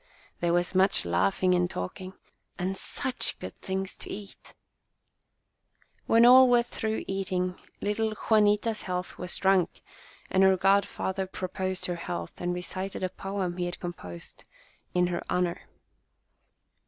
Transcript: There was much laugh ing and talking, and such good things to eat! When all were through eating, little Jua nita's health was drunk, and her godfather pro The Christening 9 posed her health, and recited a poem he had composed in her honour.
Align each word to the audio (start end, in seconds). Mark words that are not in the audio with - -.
There 0.39 0.51
was 0.51 0.73
much 0.73 1.05
laugh 1.05 1.43
ing 1.43 1.53
and 1.53 1.69
talking, 1.69 2.13
and 2.57 2.75
such 2.75 3.37
good 3.37 3.55
things 3.61 3.95
to 3.97 4.09
eat! 4.09 4.55
When 6.07 6.25
all 6.25 6.49
were 6.49 6.63
through 6.63 7.03
eating, 7.05 7.59
little 7.81 8.15
Jua 8.15 8.41
nita's 8.41 8.81
health 8.81 9.19
was 9.19 9.35
drunk, 9.35 9.83
and 10.31 10.41
her 10.41 10.57
godfather 10.57 11.27
pro 11.27 11.45
The 11.47 11.51
Christening 11.51 11.67
9 11.67 11.71
posed 11.75 11.85
her 11.85 11.95
health, 11.97 12.41
and 12.41 12.51
recited 12.55 13.03
a 13.03 13.09
poem 13.09 13.57
he 13.57 13.65
had 13.65 13.79
composed 13.79 14.43
in 14.95 15.05
her 15.05 15.21
honour. 15.29 15.67